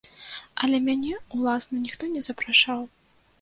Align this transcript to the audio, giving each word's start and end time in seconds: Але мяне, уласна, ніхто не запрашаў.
Але 0.67 0.77
мяне, 0.87 1.11
уласна, 1.35 1.83
ніхто 1.85 2.03
не 2.15 2.25
запрашаў. 2.29 2.81